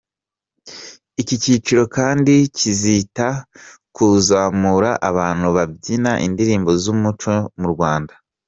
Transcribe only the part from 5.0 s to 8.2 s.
abantu babyina indirimbo z’umucyo mu Rwanda.